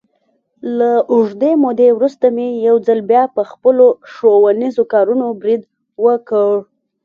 له 0.77 0.91
اوږدې 1.13 1.51
مودې 1.61 1.89
ورسته 1.93 2.27
مې 2.35 2.47
یو 2.67 2.75
ځل 2.87 2.99
بیا، 3.09 3.23
په 3.35 3.41
خپلو 3.51 3.85
ښوونیزو 4.11 4.83
کارونو 4.93 5.25
برید 5.41 5.63
وکړ. 6.05 6.51